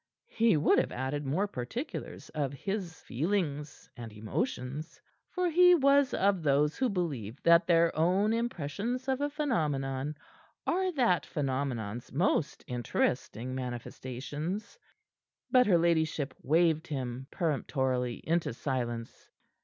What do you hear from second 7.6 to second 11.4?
their own impressions of a phenomenon are that